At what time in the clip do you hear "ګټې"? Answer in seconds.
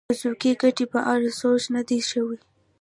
0.61-0.85